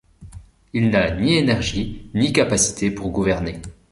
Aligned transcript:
Il 0.73 0.89
n'a 0.89 1.11
ni 1.11 1.35
énergie 1.35 2.09
ni 2.15 2.33
capacités 2.33 2.89
pour 2.89 3.11
gouverner. 3.11 3.61